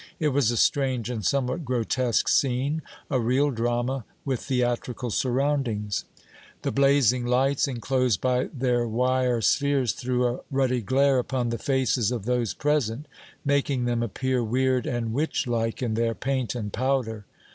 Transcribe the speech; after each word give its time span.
It 0.19 0.29
was 0.29 0.49
a 0.49 0.57
strange 0.57 1.11
and 1.11 1.23
somewhat 1.23 1.63
grotesque 1.63 2.27
scene 2.27 2.81
a 3.11 3.19
real 3.19 3.51
drama 3.51 4.03
with 4.25 4.39
theatrical 4.39 5.11
surroundings. 5.11 6.05
The 6.63 6.71
blazing 6.71 7.27
lights, 7.27 7.67
enclosed 7.67 8.19
by 8.19 8.45
their 8.51 8.87
wire 8.87 9.41
spheres, 9.41 9.91
threw 9.93 10.25
a 10.25 10.39
ruddy 10.49 10.81
glare 10.81 11.19
upon 11.19 11.49
the 11.49 11.59
faces 11.59 12.11
of 12.11 12.25
those 12.25 12.55
present, 12.55 13.07
making 13.45 13.85
them 13.85 14.01
appear 14.01 14.43
weird 14.43 14.87
and 14.87 15.13
witch 15.13 15.45
like 15.45 15.83
in 15.83 15.93
their 15.93 16.15
paint 16.15 16.55
and 16.55 16.73
powder. 16.73 17.27